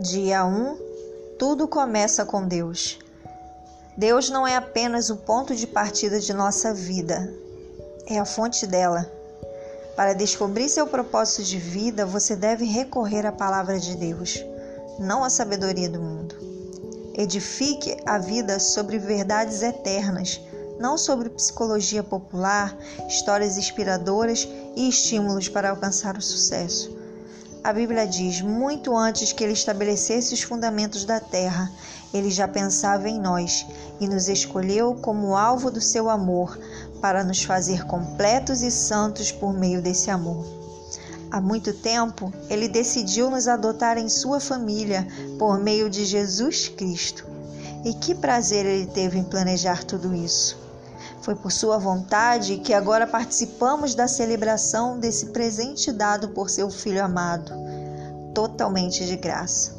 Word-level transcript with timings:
Dia 0.00 0.44
1 0.44 0.78
Tudo 1.40 1.66
começa 1.66 2.24
com 2.24 2.46
Deus. 2.46 3.00
Deus 3.96 4.30
não 4.30 4.46
é 4.46 4.54
apenas 4.54 5.10
o 5.10 5.16
ponto 5.16 5.56
de 5.56 5.66
partida 5.66 6.20
de 6.20 6.32
nossa 6.32 6.72
vida, 6.72 7.34
é 8.06 8.16
a 8.16 8.24
fonte 8.24 8.64
dela. 8.64 9.10
Para 9.96 10.12
descobrir 10.12 10.68
seu 10.68 10.86
propósito 10.86 11.42
de 11.42 11.58
vida, 11.58 12.06
você 12.06 12.36
deve 12.36 12.64
recorrer 12.64 13.26
à 13.26 13.32
palavra 13.32 13.80
de 13.80 13.96
Deus, 13.96 14.40
não 15.00 15.24
à 15.24 15.30
sabedoria 15.30 15.88
do 15.88 16.00
mundo. 16.00 16.36
Edifique 17.14 17.96
a 18.06 18.18
vida 18.18 18.60
sobre 18.60 19.00
verdades 19.00 19.64
eternas, 19.64 20.40
não 20.78 20.96
sobre 20.96 21.28
psicologia 21.28 22.04
popular, 22.04 22.72
histórias 23.08 23.58
inspiradoras 23.58 24.48
e 24.76 24.88
estímulos 24.88 25.48
para 25.48 25.70
alcançar 25.70 26.16
o 26.16 26.22
sucesso. 26.22 26.97
A 27.68 27.72
Bíblia 27.74 28.06
diz: 28.06 28.40
muito 28.40 28.96
antes 28.96 29.30
que 29.30 29.44
ele 29.44 29.52
estabelecesse 29.52 30.32
os 30.32 30.40
fundamentos 30.40 31.04
da 31.04 31.20
terra, 31.20 31.70
ele 32.14 32.30
já 32.30 32.48
pensava 32.48 33.10
em 33.10 33.20
nós 33.20 33.66
e 34.00 34.08
nos 34.08 34.26
escolheu 34.26 34.94
como 34.94 35.36
alvo 35.36 35.70
do 35.70 35.78
seu 35.78 36.08
amor, 36.08 36.58
para 37.02 37.22
nos 37.22 37.42
fazer 37.42 37.84
completos 37.84 38.62
e 38.62 38.70
santos 38.70 39.30
por 39.30 39.52
meio 39.52 39.82
desse 39.82 40.10
amor. 40.10 40.46
Há 41.30 41.42
muito 41.42 41.74
tempo, 41.74 42.32
ele 42.48 42.68
decidiu 42.68 43.28
nos 43.28 43.46
adotar 43.46 43.98
em 43.98 44.08
sua 44.08 44.40
família 44.40 45.06
por 45.38 45.58
meio 45.58 45.90
de 45.90 46.06
Jesus 46.06 46.68
Cristo. 46.68 47.26
E 47.84 47.92
que 47.92 48.14
prazer 48.14 48.64
ele 48.64 48.86
teve 48.86 49.18
em 49.18 49.24
planejar 49.24 49.84
tudo 49.84 50.14
isso. 50.14 50.67
Foi 51.22 51.34
por 51.34 51.52
sua 51.52 51.78
vontade 51.78 52.58
que 52.58 52.72
agora 52.72 53.06
participamos 53.06 53.94
da 53.94 54.08
celebração 54.08 54.98
desse 54.98 55.26
presente 55.26 55.92
dado 55.92 56.30
por 56.30 56.50
seu 56.50 56.70
Filho 56.70 57.04
amado, 57.04 57.52
totalmente 58.34 59.04
de 59.06 59.16
graça. 59.16 59.77